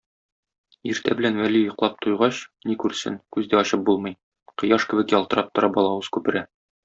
Иртә 0.91 1.15
белән 1.19 1.35
Вәли 1.41 1.59
йоклап 1.65 1.99
туйгач, 2.05 2.39
ни 2.71 2.77
күрсен, 2.85 3.19
күз 3.37 3.51
дә 3.53 3.59
ачып 3.63 3.85
булмый: 3.91 4.17
кояш 4.63 4.89
кебек 4.95 5.15
ялтырап 5.19 5.55
тора 5.59 5.73
балавыз 5.77 6.11
күпере. 6.17 6.43